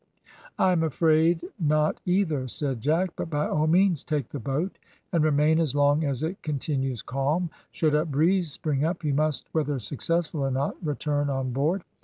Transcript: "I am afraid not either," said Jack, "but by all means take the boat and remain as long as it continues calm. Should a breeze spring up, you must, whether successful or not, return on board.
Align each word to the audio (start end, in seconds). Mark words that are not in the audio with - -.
"I 0.57 0.71
am 0.71 0.81
afraid 0.81 1.41
not 1.59 2.01
either," 2.07 2.47
said 2.47 2.81
Jack, 2.81 3.11
"but 3.15 3.29
by 3.29 3.47
all 3.47 3.67
means 3.67 4.03
take 4.03 4.29
the 4.29 4.39
boat 4.39 4.79
and 5.13 5.23
remain 5.23 5.59
as 5.59 5.75
long 5.75 6.05
as 6.05 6.23
it 6.23 6.41
continues 6.41 7.03
calm. 7.03 7.51
Should 7.69 7.93
a 7.93 8.03
breeze 8.03 8.51
spring 8.51 8.83
up, 8.83 9.03
you 9.03 9.13
must, 9.13 9.45
whether 9.51 9.77
successful 9.77 10.41
or 10.41 10.49
not, 10.49 10.75
return 10.83 11.29
on 11.29 11.51
board. 11.51 11.83